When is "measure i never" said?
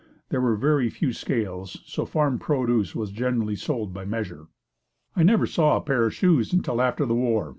4.03-5.45